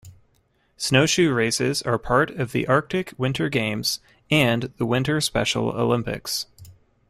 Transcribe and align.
Snowshoe 0.77 1.31
races 1.31 1.83
are 1.83 1.99
part 1.99 2.31
of 2.31 2.53
the 2.53 2.65
Arctic 2.65 3.13
Winter 3.19 3.49
Games 3.49 3.99
and 4.31 4.73
the 4.77 4.85
winter 4.87 5.21
Special 5.21 5.69
Olympics. 5.77 6.47